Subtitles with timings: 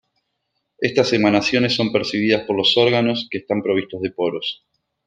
[0.79, 4.65] Estas emanaciones son percibidas por los órganos, que están provistos de poros.